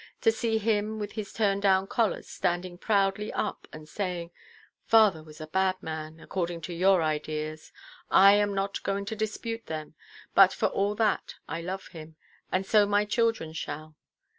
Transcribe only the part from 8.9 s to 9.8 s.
to dispute